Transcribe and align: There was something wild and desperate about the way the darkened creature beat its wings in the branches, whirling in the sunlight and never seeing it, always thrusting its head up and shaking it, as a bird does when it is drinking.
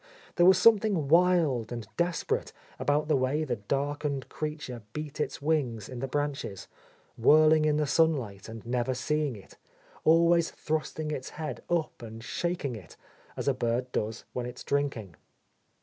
There 0.35 0.47
was 0.47 0.57
something 0.57 1.07
wild 1.09 1.71
and 1.71 1.87
desperate 1.95 2.51
about 2.79 3.07
the 3.07 3.15
way 3.15 3.43
the 3.43 3.57
darkened 3.57 4.29
creature 4.29 4.81
beat 4.93 5.19
its 5.19 5.43
wings 5.43 5.87
in 5.87 5.99
the 5.99 6.07
branches, 6.07 6.67
whirling 7.19 7.65
in 7.65 7.77
the 7.77 7.85
sunlight 7.85 8.49
and 8.49 8.65
never 8.65 8.95
seeing 8.95 9.35
it, 9.35 9.59
always 10.03 10.49
thrusting 10.49 11.11
its 11.11 11.29
head 11.29 11.61
up 11.69 12.01
and 12.01 12.23
shaking 12.23 12.75
it, 12.75 12.97
as 13.37 13.47
a 13.47 13.53
bird 13.53 13.91
does 13.91 14.25
when 14.33 14.47
it 14.47 14.57
is 14.57 14.63
drinking. 14.63 15.17